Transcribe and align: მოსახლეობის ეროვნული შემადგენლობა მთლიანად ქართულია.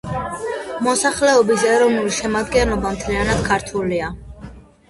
მოსახლეობის 0.87 1.67
ეროვნული 1.73 2.15
შემადგენლობა 2.21 2.95
მთლიანად 2.97 3.47
ქართულია. 3.53 4.13